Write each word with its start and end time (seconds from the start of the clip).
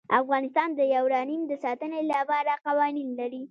افغانستان 0.21 0.69
د 0.75 0.81
یورانیم 0.95 1.41
د 1.47 1.53
ساتنې 1.63 2.01
لپاره 2.13 2.51
قوانین 2.65 3.09
لري. 3.19 3.43